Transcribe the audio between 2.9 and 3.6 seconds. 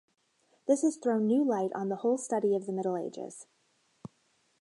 Ages.